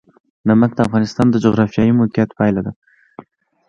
نمک 0.47 0.71
د 0.75 0.79
افغانستان 0.87 1.27
د 1.31 1.35
جغرافیایي 1.45 1.91
موقیعت 1.99 2.29
پایله 2.39 2.61
ده. 2.65 2.71